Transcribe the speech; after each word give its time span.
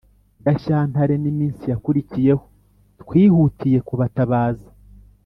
gashyantaren’iminsi 0.45 1.63
yakurikiyeho, 1.71 2.43
twihutiyekubatabaza 3.01 4.69